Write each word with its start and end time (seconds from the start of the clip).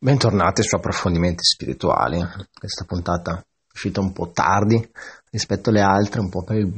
Bentornati 0.00 0.62
su 0.62 0.76
Approfondimenti 0.76 1.42
Spirituali. 1.42 2.24
Questa 2.56 2.84
puntata 2.84 3.38
è 3.38 3.44
uscita 3.72 3.98
un 3.98 4.12
po' 4.12 4.30
tardi 4.30 4.88
rispetto 5.32 5.70
alle 5.70 5.80
altre, 5.80 6.20
un 6.20 6.28
po' 6.28 6.44
per 6.44 6.58
il, 6.58 6.72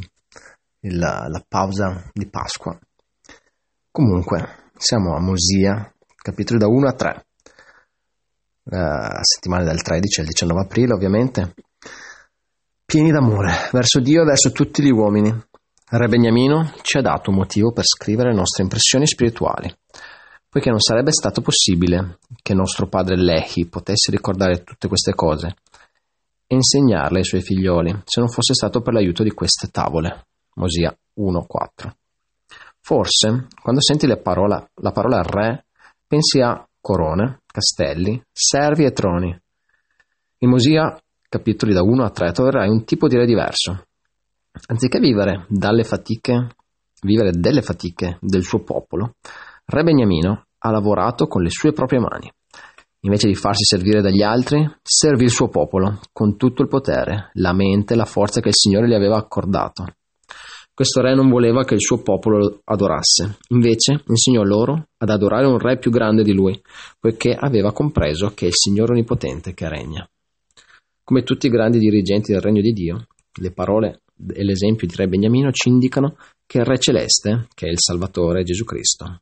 il, 0.80 0.96
la 0.98 1.44
pausa 1.46 2.08
di 2.14 2.26
Pasqua. 2.30 2.78
Comunque, 3.90 4.70
siamo 4.74 5.14
a 5.14 5.20
Mosia, 5.20 5.92
capitoli 6.16 6.58
da 6.58 6.66
1 6.66 6.88
a 6.88 6.92
3, 6.94 7.26
la 8.70 9.18
settimana 9.20 9.64
del 9.64 9.82
13 9.82 10.20
al 10.20 10.26
19 10.26 10.60
aprile, 10.62 10.94
ovviamente, 10.94 11.54
pieni 12.86 13.10
d'amore 13.10 13.68
verso 13.70 14.00
Dio 14.00 14.22
e 14.22 14.24
verso 14.24 14.50
tutti 14.50 14.82
gli 14.82 14.90
uomini. 14.90 15.30
Re 15.90 16.08
Beniamino 16.08 16.72
ci 16.80 16.96
ha 16.96 17.02
dato 17.02 17.28
un 17.28 17.36
motivo 17.36 17.70
per 17.70 17.84
scrivere 17.84 18.30
le 18.30 18.36
nostre 18.36 18.62
impressioni 18.62 19.06
spirituali 19.06 19.76
poiché 20.50 20.68
non 20.68 20.80
sarebbe 20.80 21.12
stato 21.12 21.40
possibile 21.40 22.18
che 22.42 22.54
nostro 22.54 22.88
padre 22.88 23.16
Lehi 23.16 23.66
potesse 23.70 24.10
ricordare 24.10 24.64
tutte 24.64 24.88
queste 24.88 25.14
cose 25.14 25.54
e 26.46 26.56
insegnarle 26.56 27.18
ai 27.18 27.24
suoi 27.24 27.40
figlioli 27.40 28.02
se 28.04 28.18
non 28.18 28.28
fosse 28.28 28.54
stato 28.54 28.80
per 28.82 28.92
l'aiuto 28.92 29.22
di 29.22 29.30
queste 29.30 29.68
tavole. 29.68 30.26
Mosia 30.54 30.94
1.4. 31.16 31.90
Forse, 32.80 33.46
quando 33.62 33.80
senti 33.80 34.08
parola, 34.20 34.68
la 34.74 34.90
parola 34.90 35.22
re, 35.22 35.66
pensi 36.08 36.40
a 36.40 36.66
corone, 36.80 37.42
castelli, 37.46 38.20
servi 38.32 38.84
e 38.84 38.92
troni. 38.92 39.40
In 40.38 40.48
Mosia, 40.48 41.00
capitoli 41.28 41.72
da 41.72 41.82
1 41.82 42.04
a 42.04 42.10
3, 42.10 42.32
troverai 42.32 42.68
un 42.68 42.84
tipo 42.84 43.06
di 43.06 43.16
re 43.16 43.26
diverso. 43.26 43.84
Anziché 44.66 44.98
vivere 44.98 45.46
dalle 45.48 45.84
fatiche, 45.84 46.56
vivere 47.02 47.30
delle 47.30 47.62
fatiche 47.62 48.18
del 48.20 48.42
suo 48.42 48.64
popolo, 48.64 49.14
Re 49.72 49.84
Beniamino 49.84 50.46
ha 50.58 50.70
lavorato 50.72 51.28
con 51.28 51.42
le 51.42 51.48
sue 51.48 51.72
proprie 51.72 52.00
mani. 52.00 52.28
Invece 53.02 53.28
di 53.28 53.36
farsi 53.36 53.62
servire 53.62 54.00
dagli 54.00 54.20
altri, 54.20 54.68
servì 54.82 55.22
il 55.22 55.30
suo 55.30 55.48
popolo 55.48 56.00
con 56.12 56.36
tutto 56.36 56.62
il 56.62 56.68
potere, 56.68 57.30
la 57.34 57.52
mente 57.52 57.94
e 57.94 57.96
la 57.96 58.04
forza 58.04 58.40
che 58.40 58.48
il 58.48 58.56
Signore 58.56 58.88
gli 58.88 58.94
aveva 58.94 59.16
accordato. 59.16 59.84
Questo 60.74 61.00
re 61.00 61.14
non 61.14 61.30
voleva 61.30 61.62
che 61.62 61.74
il 61.74 61.80
suo 61.80 62.02
popolo 62.02 62.38
lo 62.38 62.60
adorasse, 62.64 63.38
invece 63.50 64.02
insegnò 64.08 64.42
loro 64.42 64.88
ad 64.96 65.08
adorare 65.08 65.46
un 65.46 65.58
re 65.58 65.78
più 65.78 65.92
grande 65.92 66.24
di 66.24 66.32
lui, 66.32 66.60
poiché 66.98 67.32
aveva 67.32 67.70
compreso 67.70 68.32
che 68.34 68.46
è 68.46 68.48
il 68.48 68.56
Signore 68.56 68.90
Onnipotente 68.90 69.54
che 69.54 69.68
regna. 69.68 70.04
Come 71.04 71.22
tutti 71.22 71.46
i 71.46 71.50
grandi 71.50 71.78
dirigenti 71.78 72.32
del 72.32 72.40
regno 72.40 72.60
di 72.60 72.72
Dio, 72.72 73.06
le 73.40 73.52
parole 73.52 74.00
e 74.34 74.42
l'esempio 74.42 74.88
di 74.88 74.96
re 74.96 75.06
Beniamino 75.06 75.52
ci 75.52 75.68
indicano 75.68 76.16
che 76.44 76.58
il 76.58 76.64
re 76.64 76.78
celeste, 76.80 77.46
che 77.54 77.66
è 77.66 77.70
il 77.70 77.78
Salvatore 77.78 78.42
Gesù 78.42 78.64
Cristo, 78.64 79.20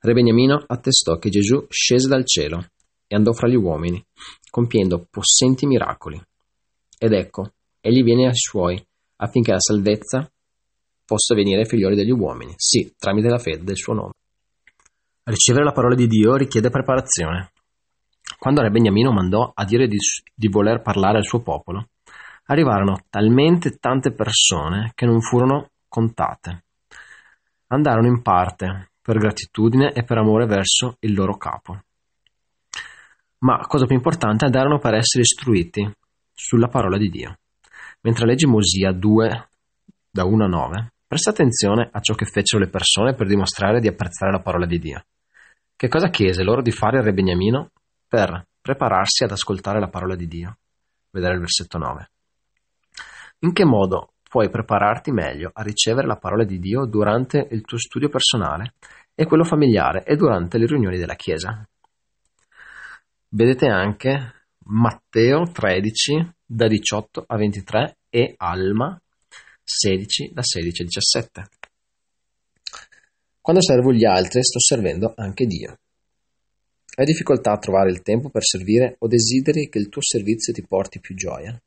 Re 0.00 0.12
Beniamino 0.12 0.62
attestò 0.66 1.18
che 1.18 1.30
Gesù 1.30 1.66
scese 1.68 2.08
dal 2.08 2.24
cielo 2.24 2.66
e 3.06 3.16
andò 3.16 3.32
fra 3.32 3.48
gli 3.48 3.56
uomini, 3.56 4.04
compiendo 4.50 5.06
possenti 5.10 5.66
miracoli. 5.66 6.20
Ed 6.98 7.12
ecco, 7.12 7.52
egli 7.80 8.02
viene 8.02 8.26
ai 8.26 8.36
suoi, 8.36 8.82
affinché 9.16 9.52
la 9.52 9.60
salvezza 9.60 10.30
possa 11.04 11.34
venire 11.34 11.60
ai 11.60 11.66
figlioli 11.66 11.96
degli 11.96 12.10
uomini, 12.10 12.52
sì, 12.56 12.92
tramite 12.98 13.28
la 13.28 13.38
fede 13.38 13.64
del 13.64 13.76
suo 13.76 13.94
nome. 13.94 14.12
Ricevere 15.24 15.64
la 15.64 15.72
parola 15.72 15.94
di 15.94 16.06
Dio 16.06 16.36
richiede 16.36 16.70
preparazione. 16.70 17.52
Quando 18.38 18.60
Re 18.60 18.70
Beniamino 18.70 19.12
mandò 19.12 19.50
a 19.54 19.64
dire 19.64 19.86
di, 19.86 19.96
di 20.34 20.48
voler 20.48 20.80
parlare 20.82 21.18
al 21.18 21.24
suo 21.24 21.40
popolo, 21.40 21.88
arrivarono 22.44 23.04
talmente 23.10 23.78
tante 23.78 24.12
persone 24.12 24.92
che 24.94 25.06
non 25.06 25.20
furono 25.20 25.70
contate. 25.88 26.64
Andarono 27.68 28.06
in 28.06 28.22
parte, 28.22 28.90
per 29.08 29.16
gratitudine 29.16 29.94
e 29.94 30.04
per 30.04 30.18
amore 30.18 30.44
verso 30.44 30.96
il 31.00 31.14
loro 31.14 31.38
capo. 31.38 31.80
Ma, 33.38 33.56
cosa 33.66 33.86
più 33.86 33.94
importante, 33.94 34.44
andarono 34.44 34.78
per 34.78 34.92
essere 34.92 35.22
istruiti 35.22 35.90
sulla 36.30 36.68
parola 36.68 36.98
di 36.98 37.08
Dio. 37.08 37.38
Mentre 38.02 38.26
leggi 38.26 38.44
Mosia 38.44 38.92
2, 38.92 39.48
da 40.10 40.24
1 40.24 40.44
a 40.44 40.48
9, 40.48 40.92
presta 41.06 41.30
attenzione 41.30 41.88
a 41.90 42.00
ciò 42.00 42.12
che 42.12 42.26
fecero 42.26 42.62
le 42.62 42.68
persone 42.68 43.14
per 43.14 43.26
dimostrare 43.26 43.80
di 43.80 43.88
apprezzare 43.88 44.30
la 44.30 44.42
parola 44.42 44.66
di 44.66 44.78
Dio. 44.78 45.02
Che 45.74 45.88
cosa 45.88 46.10
chiese 46.10 46.42
loro 46.42 46.60
di 46.60 46.70
fare 46.70 46.98
il 46.98 47.04
re 47.04 47.14
Beniamino 47.14 47.70
per 48.06 48.46
prepararsi 48.60 49.24
ad 49.24 49.30
ascoltare 49.30 49.80
la 49.80 49.88
parola 49.88 50.16
di 50.16 50.26
Dio? 50.26 50.58
Vedere 51.12 51.32
il 51.32 51.40
versetto 51.40 51.78
9. 51.78 52.10
In 53.38 53.54
che 53.54 53.64
modo 53.64 54.10
puoi 54.28 54.50
prepararti 54.50 55.10
meglio 55.10 55.50
a 55.54 55.62
ricevere 55.62 56.06
la 56.06 56.16
parola 56.16 56.44
di 56.44 56.58
Dio 56.58 56.84
durante 56.84 57.48
il 57.50 57.62
tuo 57.62 57.78
studio 57.78 58.10
personale 58.10 58.74
e 59.20 59.26
quello 59.26 59.42
familiare 59.42 60.04
e 60.04 60.14
durante 60.14 60.58
le 60.58 60.66
riunioni 60.66 60.96
della 60.96 61.16
Chiesa. 61.16 61.68
Vedete 63.30 63.66
anche 63.66 64.46
Matteo 64.66 65.50
13 65.50 66.34
da 66.46 66.68
18 66.68 67.24
a 67.26 67.36
23 67.36 67.96
e 68.10 68.34
Alma 68.36 68.96
16 69.64 70.30
da 70.32 70.42
16 70.44 70.82
a 70.82 70.84
17. 70.84 71.48
Quando 73.40 73.60
servo 73.60 73.92
gli 73.92 74.04
altri 74.04 74.40
sto 74.44 74.60
servendo 74.60 75.14
anche 75.16 75.46
Dio. 75.46 75.78
Hai 76.94 77.04
difficoltà 77.04 77.50
a 77.50 77.58
trovare 77.58 77.90
il 77.90 78.02
tempo 78.02 78.30
per 78.30 78.44
servire 78.44 78.94
o 79.00 79.08
desideri 79.08 79.68
che 79.68 79.78
il 79.78 79.88
tuo 79.88 80.00
servizio 80.00 80.52
ti 80.52 80.64
porti 80.64 81.00
più 81.00 81.16
gioia? 81.16 81.60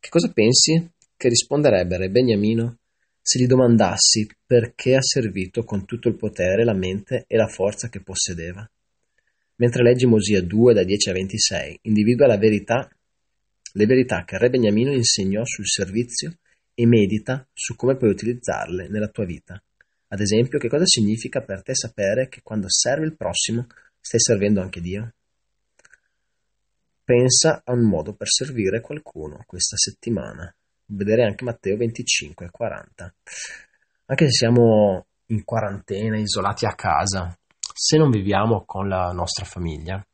Che 0.00 0.08
cosa 0.08 0.32
pensi 0.32 0.90
che 1.16 1.28
risponderebbe 1.28 1.98
Re 1.98 2.10
Beniamino 2.10 2.78
se 3.22 3.38
gli 3.38 3.46
domandassi 3.46 4.28
perché 4.46 4.96
ha 4.96 5.02
servito 5.02 5.62
con 5.64 5.84
tutto 5.84 6.08
il 6.08 6.16
potere, 6.16 6.64
la 6.64 6.74
mente 6.74 7.24
e 7.26 7.36
la 7.36 7.46
forza 7.46 7.88
che 7.88 8.02
possedeva. 8.02 8.68
Mentre 9.56 9.82
leggi 9.82 10.06
Mosia 10.06 10.42
2 10.42 10.74
da 10.74 10.82
10 10.82 11.10
a 11.10 11.12
26, 11.12 11.78
individua 11.82 12.26
la 12.26 12.38
verità, 12.38 12.90
le 13.72 13.86
verità 13.86 14.24
che 14.24 14.38
Re 14.38 14.48
Beniamino 14.48 14.92
insegnò 14.92 15.44
sul 15.44 15.66
servizio 15.66 16.38
e 16.74 16.86
medita 16.86 17.46
su 17.52 17.76
come 17.76 17.96
puoi 17.96 18.10
utilizzarle 18.10 18.88
nella 18.88 19.08
tua 19.08 19.26
vita. 19.26 19.62
Ad 20.08 20.20
esempio, 20.20 20.58
che 20.58 20.68
cosa 20.68 20.86
significa 20.86 21.42
per 21.42 21.62
te 21.62 21.74
sapere 21.74 22.28
che 22.28 22.40
quando 22.42 22.70
servi 22.70 23.04
il 23.04 23.16
prossimo 23.16 23.66
stai 24.00 24.18
servendo 24.18 24.60
anche 24.60 24.80
Dio? 24.80 25.12
Pensa 27.04 27.62
a 27.64 27.72
un 27.72 27.86
modo 27.86 28.14
per 28.14 28.28
servire 28.28 28.80
qualcuno 28.80 29.44
questa 29.46 29.76
settimana 29.76 30.52
vedere 30.90 31.24
anche 31.24 31.44
Matteo 31.44 31.76
25 31.76 32.46
e 32.46 32.50
40. 32.50 33.14
Anche 34.06 34.24
se 34.26 34.30
siamo 34.30 35.06
in 35.26 35.44
quarantena, 35.44 36.18
isolati 36.18 36.66
a 36.66 36.74
casa, 36.74 37.36
se 37.72 37.96
non 37.96 38.10
viviamo 38.10 38.64
con 38.64 38.88
la 38.88 39.12
nostra 39.12 39.44
famiglia, 39.44 40.04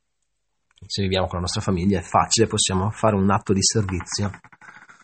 se 0.86 1.02
viviamo 1.02 1.26
con 1.26 1.36
la 1.36 1.42
nostra 1.42 1.62
famiglia 1.62 1.98
è 1.98 2.02
facile, 2.02 2.46
possiamo 2.46 2.90
fare 2.90 3.16
un 3.16 3.30
atto 3.30 3.52
di 3.52 3.62
servizio 3.62 4.30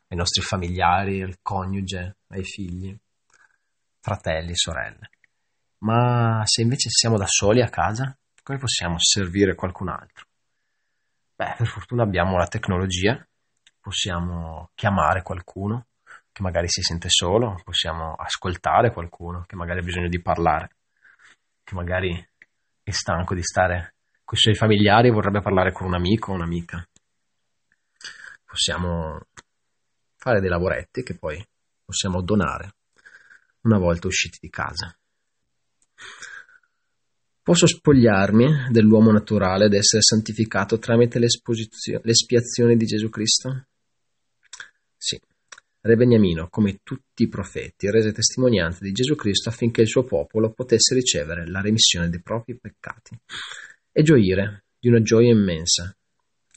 ai 0.09 0.17
nostri 0.17 0.43
familiari, 0.43 1.23
al 1.23 1.39
coniuge, 1.41 2.17
ai 2.29 2.45
figli, 2.45 2.97
fratelli, 4.01 4.55
sorelle. 4.55 5.11
Ma 5.79 6.43
se 6.45 6.63
invece 6.63 6.91
siamo 6.91 7.17
da 7.17 7.27
soli 7.27 7.63
a 7.63 7.69
casa, 7.69 8.17
come 8.43 8.59
possiamo 8.59 8.97
servire 8.99 9.55
qualcun 9.55 9.89
altro? 9.89 10.27
Beh, 11.35 11.55
per 11.57 11.67
fortuna 11.67 12.03
abbiamo 12.03 12.37
la 12.37 12.47
tecnologia 12.47 13.27
possiamo 13.83 14.71
chiamare 14.75 15.23
qualcuno 15.23 15.87
che 16.31 16.43
magari 16.43 16.69
si 16.69 16.81
sente 16.81 17.09
solo, 17.11 17.61
possiamo 17.63 18.15
ascoltare 18.15 18.93
qualcuno 18.93 19.45
che 19.47 19.57
magari 19.57 19.81
ha 19.81 19.85
bisogno 19.85 20.09
di 20.09 20.23
parlare, 20.23 20.71
che 21.63 21.75
magari 21.75 22.29
è 22.83 22.91
stanco 22.91 23.35
di 23.35 23.43
stare 23.43 23.95
con 24.25 24.39
i 24.39 24.41
suoi 24.41 24.55
familiari 24.55 25.09
e 25.09 25.13
vorrebbe 25.13 25.43
parlare 25.43 25.73
con 25.73 25.89
un 25.89 25.95
amico 25.95 26.31
o 26.31 26.35
un'amica. 26.37 26.87
Possiamo 28.45 29.27
fare 30.17 30.41
dei 30.41 30.49
lavoretti 30.49 31.03
che 31.03 31.19
poi 31.19 31.45
possiamo 31.85 32.23
donare 32.23 32.75
una 33.63 33.79
volta 33.79 34.07
usciti 34.07 34.39
di 34.41 34.49
casa. 34.49 34.97
Posso 37.43 37.67
spogliarmi 37.67 38.71
dell'uomo 38.71 39.11
naturale 39.11 39.65
ed 39.65 39.75
essere 39.75 40.03
santificato 40.03 40.79
tramite 40.79 41.19
l'espiazione 41.19 42.77
di 42.77 42.85
Gesù 42.87 43.09
Cristo? 43.09 43.67
Sì, 45.03 45.21
Re 45.81 45.97
Beniamino, 45.97 46.47
come 46.49 46.79
tutti 46.85 47.25
i 47.25 47.29
profeti, 47.29 47.91
rese 47.91 48.13
testimonianza 48.13 48.85
di 48.85 48.93
Gesù 48.93 49.17
Cristo 49.17 49.49
affinché 49.49 49.81
il 49.81 49.89
suo 49.89 50.05
popolo 50.05 50.53
potesse 50.53 50.95
ricevere 50.95 51.45
la 51.49 51.61
remissione 51.61 52.09
dei 52.09 52.23
propri 52.23 52.57
peccati 52.57 53.19
e 53.91 54.03
gioire 54.05 54.67
di 54.79 54.89
una 54.89 55.03
gioia 55.03 55.33
immensa. 55.33 55.93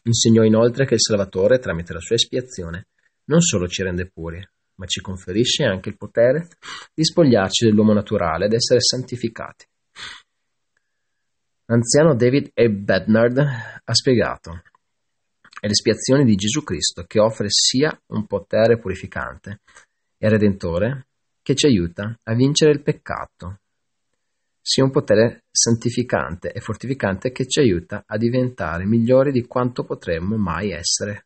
Insegnò 0.03 0.43
inoltre 0.43 0.85
che 0.85 0.93
il 0.93 1.01
Salvatore, 1.01 1.57
tramite 1.57 1.93
la 1.93 1.99
sua 1.99 2.13
espiazione, 2.13 2.89
non 3.23 3.41
solo 3.41 3.67
ci 3.67 3.81
rende 3.81 4.05
puri, 4.05 4.47
ma 4.75 4.85
ci 4.85 5.01
conferisce 5.01 5.63
anche 5.63 5.89
il 5.89 5.97
potere 5.97 6.47
di 6.93 7.03
spogliarci 7.03 7.65
dell'uomo 7.65 7.93
naturale 7.93 8.45
ed 8.45 8.53
essere 8.53 8.79
santificati. 8.79 9.65
L'anziano 11.65 12.13
David 12.13 12.51
E. 12.53 12.69
Bednard 12.69 13.39
ha 13.39 13.93
spiegato 13.95 14.61
è 15.65 15.67
l'espiazione 15.67 16.23
di 16.25 16.35
Gesù 16.35 16.61
Cristo 16.61 17.05
che 17.07 17.19
offre 17.19 17.47
sia 17.49 17.99
un 18.09 18.27
potere 18.27 18.77
purificante 18.77 19.61
e 20.15 20.29
redentore 20.29 21.07
che 21.41 21.55
ci 21.55 21.65
aiuta 21.65 22.19
a 22.21 22.35
vincere 22.35 22.71
il 22.71 22.83
peccato. 22.83 23.61
sia 24.61 24.83
un 24.83 24.91
potere 24.91 25.45
santificante 25.49 26.51
e 26.51 26.59
fortificante 26.59 27.31
che 27.31 27.47
ci 27.47 27.61
aiuta 27.61 28.03
a 28.05 28.17
diventare 28.17 28.85
migliori 28.85 29.31
di 29.31 29.45
quanto 29.47 29.83
potremmo 29.83 30.37
mai 30.37 30.71
essere, 30.71 31.25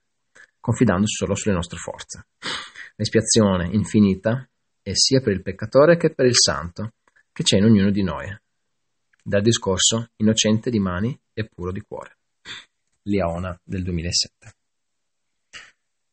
confidando 0.61 1.05
solo 1.07 1.35
sulle 1.35 1.55
nostre 1.55 1.77
forze. 1.77 2.27
L'espiazione 2.95 3.69
infinita 3.71 4.47
è 4.81 4.91
sia 4.93 5.19
per 5.19 5.33
il 5.33 5.41
peccatore 5.41 5.97
che 5.97 6.13
per 6.13 6.25
il 6.25 6.35
santo 6.35 6.93
che 7.33 7.43
c'è 7.43 7.57
in 7.57 7.65
ognuno 7.65 7.91
di 7.91 8.03
noi. 8.03 8.25
Dal 9.21 9.41
discorso 9.41 10.11
innocente 10.17 10.69
di 10.69 10.79
mani 10.79 11.17
e 11.33 11.45
puro 11.45 11.73
di 11.73 11.81
cuore. 11.81 12.18
Liaona 13.09 13.59
del 13.63 13.83
2007. 13.83 14.53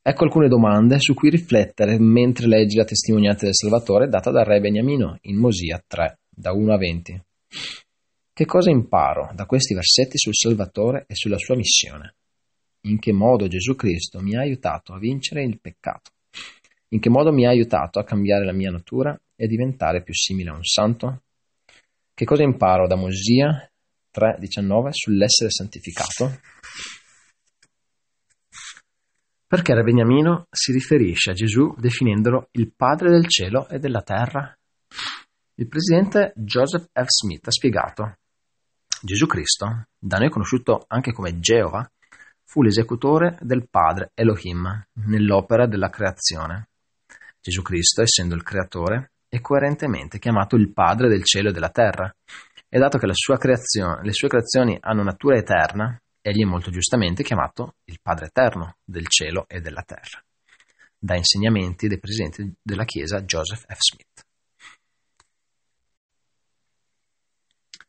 Ecco 0.02 0.25
alcune 0.25 0.48
domande 0.48 0.96
su 0.98 1.14
cui 1.14 1.31
riflettere 1.31 1.98
mentre 1.98 2.46
leggi 2.46 2.76
la 2.76 2.84
testimonianza 2.84 3.44
del 3.44 3.54
Salvatore 3.54 4.08
data 4.08 4.31
dal 4.31 4.44
re 4.44 4.60
Beniamino 4.60 5.19
in 5.22 5.37
Mosia 5.37 5.82
3 5.84 6.20
da 6.28 6.52
1 6.52 6.72
a 6.72 6.76
20. 6.76 7.22
Che 8.32 8.44
cosa 8.44 8.70
imparo 8.70 9.31
da 9.34 9.46
questi 9.46 9.75
versetti 9.75 10.16
sul 10.16 10.34
Salvatore 10.34 11.06
e 11.08 11.14
sulla 11.14 11.38
sua 11.38 11.56
missione? 11.56 12.14
In 12.82 12.98
che 12.98 13.12
modo 13.12 13.48
Gesù 13.48 13.75
Cristo 13.75 14.20
mi 14.20 14.37
ha 14.37 14.40
aiutato 14.40 14.93
a 14.93 14.98
vincere 14.98 15.43
il 15.43 15.58
peccato? 15.60 16.10
In 16.90 17.00
che 17.00 17.10
modo 17.10 17.32
mi 17.32 17.46
ha 17.46 17.50
aiutato 17.50 17.98
a 17.98 18.04
cambiare 18.04 18.44
la 18.44 18.52
mia 18.52 18.70
natura 18.70 19.19
e 19.34 19.46
diventare 19.48 20.02
più 20.02 20.14
simile 20.14 20.50
a 20.50 20.54
un 20.54 20.64
santo? 20.64 21.22
Che 22.14 22.25
cosa 22.25 22.44
imparo 22.44 22.87
da 22.87 22.94
Mosia 22.94 23.70
3:19 24.16 24.88
sull'essere 24.92 25.50
santificato? 25.50 26.40
Perché 29.46 29.74
Re 29.74 29.82
Beniamino 29.82 30.46
si 30.50 30.72
riferisce 30.72 31.30
a 31.30 31.34
Gesù 31.34 31.74
definendolo 31.76 32.48
il 32.52 32.72
padre 32.74 33.10
del 33.10 33.28
cielo 33.28 33.68
e 33.68 33.78
della 33.78 34.02
terra? 34.02 34.56
Il 35.54 35.68
presidente 35.68 36.32
Joseph 36.34 36.88
F. 36.92 37.06
Smith 37.06 37.46
ha 37.46 37.50
spiegato 37.50 38.16
Gesù 39.02 39.26
Cristo, 39.26 39.86
da 39.98 40.19
noi 40.19 40.30
conosciuto 40.30 40.84
anche 40.88 41.12
come 41.12 41.38
Geova, 41.38 41.88
fu 42.44 42.62
l'esecutore 42.62 43.36
del 43.40 43.69
Padre 43.69 44.10
Elohim 44.14 44.86
nell'opera 45.06 45.66
della 45.66 45.90
creazione. 45.90 46.69
Gesù 47.40 47.62
Cristo, 47.62 48.02
essendo 48.02 48.34
il 48.34 48.42
creatore, 48.42 49.12
è 49.28 49.40
coerentemente 49.40 50.19
chiamato 50.19 50.56
il 50.56 50.72
Padre 50.72 51.08
del 51.08 51.24
cielo 51.24 51.50
e 51.50 51.52
della 51.52 51.69
terra, 51.70 52.12
e 52.68 52.78
dato 52.78 52.98
che 52.98 53.06
sua 53.12 53.38
le 54.02 54.12
sue 54.12 54.28
creazioni 54.28 54.76
hanno 54.80 55.02
natura 55.02 55.36
eterna, 55.36 56.00
egli 56.20 56.42
è 56.42 56.46
molto 56.46 56.70
giustamente 56.70 57.22
chiamato 57.22 57.76
il 57.84 58.00
Padre 58.02 58.26
eterno 58.26 58.76
del 58.84 59.06
cielo 59.06 59.44
e 59.48 59.60
della 59.60 59.82
terra, 59.82 60.22
da 60.98 61.16
insegnamenti 61.16 61.86
del 61.86 62.00
presidente 62.00 62.54
della 62.60 62.84
Chiesa 62.84 63.22
Joseph 63.22 63.64
F. 63.66 63.76
Smith. 63.78 64.24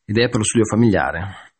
Idee 0.05 0.29
per 0.29 0.37
lo 0.37 0.43
studio 0.43 0.65
familiare. 0.65 1.53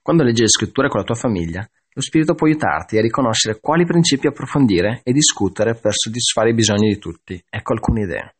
Quando 0.00 0.22
leggi 0.22 0.42
le 0.42 0.48
scritture 0.48 0.88
con 0.88 1.00
la 1.00 1.06
tua 1.06 1.14
famiglia, 1.14 1.68
lo 1.94 2.00
spirito 2.00 2.34
può 2.34 2.46
aiutarti 2.46 2.96
a 2.96 3.02
riconoscere 3.02 3.60
quali 3.60 3.84
principi 3.84 4.28
approfondire 4.28 5.00
e 5.02 5.12
discutere 5.12 5.74
per 5.74 5.92
soddisfare 5.92 6.50
i 6.50 6.54
bisogni 6.54 6.88
di 6.88 6.98
tutti. 6.98 7.44
Ecco 7.50 7.72
alcune 7.74 8.04
idee. 8.04 8.36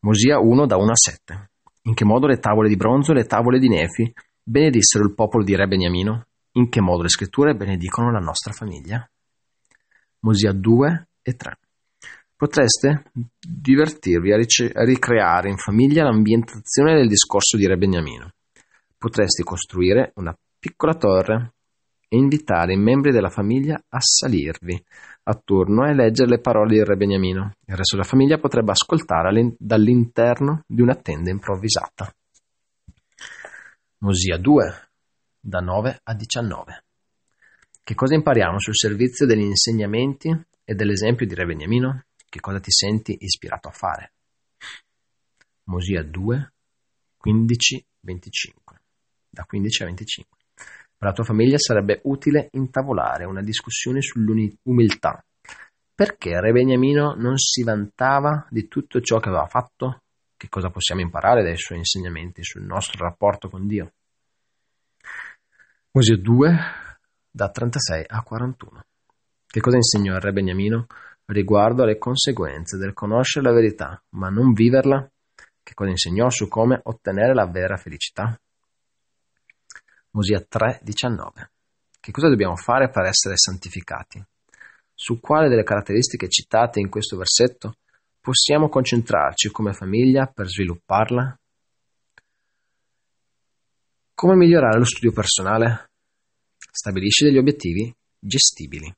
Mosia 0.00 0.38
1 0.38 0.66
da 0.66 0.76
1 0.76 0.90
a 0.90 0.94
7. 0.94 1.50
In 1.86 1.94
che 1.94 2.04
modo 2.06 2.26
le 2.26 2.38
tavole 2.38 2.68
di 2.68 2.76
bronzo 2.76 3.12
e 3.12 3.14
le 3.14 3.24
tavole 3.24 3.58
di 3.58 3.68
Nefi 3.68 4.10
benedissero 4.42 5.04
il 5.04 5.14
popolo 5.14 5.44
di 5.44 5.54
Re 5.54 5.66
Beniamino? 5.66 6.26
In 6.52 6.70
che 6.70 6.80
modo 6.80 7.02
le 7.02 7.10
scritture 7.10 7.54
benedicono 7.54 8.10
la 8.10 8.20
nostra 8.20 8.52
famiglia? 8.52 9.06
Mosia 10.20 10.52
2 10.52 11.08
e 11.20 11.34
3. 11.34 11.58
Potreste 12.36 13.10
divertirvi 13.38 14.32
a, 14.32 14.36
rice- 14.36 14.72
a 14.72 14.82
ricreare 14.82 15.50
in 15.50 15.58
famiglia 15.58 16.04
l'ambientazione 16.04 16.94
del 16.94 17.08
discorso 17.08 17.58
di 17.58 17.66
Re 17.66 17.76
Beniamino. 17.76 18.30
Potresti 18.96 19.42
costruire 19.42 20.12
una 20.14 20.34
piccola 20.58 20.94
torre 20.94 21.53
e 22.14 22.16
invitare 22.16 22.74
i 22.74 22.78
membri 22.78 23.10
della 23.10 23.28
famiglia 23.28 23.74
a 23.88 23.98
salirvi 23.98 24.80
attorno 25.24 25.84
e 25.84 25.94
leggere 25.94 26.28
le 26.28 26.40
parole 26.40 26.74
di 26.74 26.84
Re 26.84 26.94
Beniamino. 26.94 27.56
Il 27.66 27.74
resto 27.74 27.96
della 27.96 28.08
famiglia 28.08 28.38
potrebbe 28.38 28.70
ascoltare 28.70 29.54
dall'interno 29.58 30.62
di 30.64 30.80
una 30.80 30.94
tenda 30.94 31.30
improvvisata. 31.30 32.14
Mosia 33.98 34.38
2, 34.38 34.88
da 35.40 35.58
9 35.58 36.00
a 36.04 36.14
19. 36.14 36.84
Che 37.82 37.94
cosa 37.94 38.14
impariamo 38.14 38.60
sul 38.60 38.76
servizio 38.76 39.26
degli 39.26 39.42
insegnamenti 39.42 40.28
e 40.62 40.74
dell'esempio 40.74 41.26
di 41.26 41.34
Re 41.34 41.46
Beniamino? 41.46 42.04
Che 42.28 42.40
cosa 42.40 42.60
ti 42.60 42.70
senti 42.70 43.16
ispirato 43.18 43.66
a 43.68 43.72
fare? 43.72 44.12
Mosia 45.64 46.04
2, 46.04 46.52
15, 47.16 47.86
25. 48.00 48.80
Da 49.30 49.44
15 49.44 49.82
a 49.82 49.86
25. 49.86 50.33
La 51.04 51.12
tua 51.12 51.24
famiglia 51.24 51.58
sarebbe 51.58 52.00
utile 52.04 52.48
intavolare 52.52 53.26
una 53.26 53.42
discussione 53.42 54.00
sull'umiltà. 54.00 55.22
Perché 55.94 56.40
Re 56.40 56.50
Beniamino 56.50 57.12
non 57.12 57.36
si 57.36 57.62
vantava 57.62 58.46
di 58.48 58.68
tutto 58.68 59.02
ciò 59.02 59.18
che 59.18 59.28
aveva 59.28 59.44
fatto? 59.44 60.00
Che 60.34 60.48
cosa 60.48 60.70
possiamo 60.70 61.02
imparare 61.02 61.42
dai 61.42 61.58
suoi 61.58 61.76
insegnamenti 61.76 62.42
sul 62.42 62.62
nostro 62.62 63.04
rapporto 63.04 63.50
con 63.50 63.66
Dio? 63.66 63.92
Mosia 65.90 66.16
2, 66.16 66.56
da 67.30 67.50
36 67.50 68.04
a 68.08 68.22
41. 68.22 68.84
Che 69.46 69.60
cosa 69.60 69.76
insegnò 69.76 70.14
il 70.14 70.20
Re 70.20 70.32
Beniamino? 70.32 70.86
riguardo 71.26 71.82
alle 71.82 71.98
conseguenze 71.98 72.78
del 72.78 72.94
conoscere 72.94 73.44
la 73.44 73.52
verità, 73.52 74.02
ma 74.12 74.30
non 74.30 74.54
viverla, 74.54 75.06
che 75.62 75.74
cosa 75.74 75.90
insegnò 75.90 76.30
su 76.30 76.48
come 76.48 76.80
ottenere 76.82 77.34
la 77.34 77.46
vera 77.46 77.76
felicità? 77.76 78.38
Mosia 80.14 80.40
3:19. 80.40 81.50
Che 82.00 82.12
cosa 82.12 82.28
dobbiamo 82.28 82.54
fare 82.54 82.88
per 82.88 83.04
essere 83.04 83.36
santificati? 83.36 84.22
Su 84.94 85.18
quale 85.18 85.48
delle 85.48 85.64
caratteristiche 85.64 86.28
citate 86.28 86.78
in 86.78 86.88
questo 86.88 87.16
versetto 87.16 87.78
possiamo 88.20 88.68
concentrarci 88.68 89.50
come 89.50 89.72
famiglia 89.72 90.26
per 90.26 90.46
svilupparla? 90.46 91.38
Come 94.14 94.36
migliorare 94.36 94.78
lo 94.78 94.84
studio 94.84 95.12
personale? 95.12 95.90
Stabilisci 96.56 97.24
degli 97.24 97.38
obiettivi 97.38 97.92
gestibili. 98.16 98.92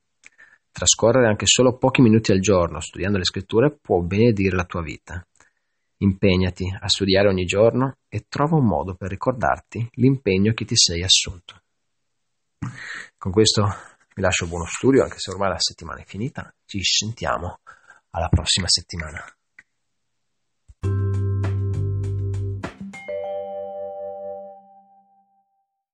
Trascorrere 0.70 1.28
anche 1.28 1.46
solo 1.46 1.78
pochi 1.78 2.02
minuti 2.02 2.32
al 2.32 2.40
giorno 2.40 2.80
studiando 2.80 3.16
le 3.16 3.24
scritture 3.24 3.74
può 3.74 4.00
benedire 4.02 4.54
la 4.54 4.64
tua 4.64 4.82
vita. 4.82 5.26
Impegnati 5.98 6.64
a 6.78 6.88
studiare 6.88 7.28
ogni 7.28 7.44
giorno 7.44 7.98
e 8.08 8.26
trova 8.28 8.56
un 8.56 8.66
modo 8.66 8.94
per 8.94 9.08
ricordarti 9.08 9.88
l'impegno 9.93 10.52
che 10.52 10.64
ti 10.64 10.76
sei 10.76 11.02
assunto. 11.02 11.62
Con 13.16 13.32
questo 13.32 13.65
vi 14.15 14.22
lascio 14.22 14.46
buono 14.46 14.67
studio, 14.67 15.03
anche 15.03 15.19
se 15.19 15.31
ormai 15.31 15.50
la 15.50 15.58
settimana 15.58 16.00
è 16.00 16.05
finita. 16.05 16.53
Ci 16.65 16.82
sentiamo 16.82 17.60
alla 18.10 18.29
prossima 18.29 18.69
settimana. 18.69 19.24